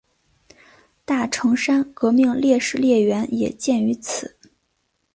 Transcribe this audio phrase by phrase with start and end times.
[1.05, 4.35] 大城山革命烈士陵园也建于此。